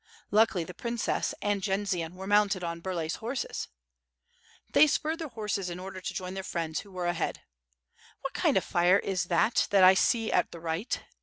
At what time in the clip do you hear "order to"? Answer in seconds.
5.79-6.13